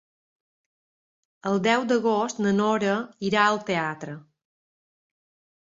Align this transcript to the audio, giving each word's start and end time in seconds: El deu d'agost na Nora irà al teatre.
El 1.51 1.61
deu 1.69 1.85
d'agost 1.91 2.41
na 2.47 2.55
Nora 2.61 2.97
irà 3.31 3.45
al 3.53 3.65
teatre. 3.71 4.19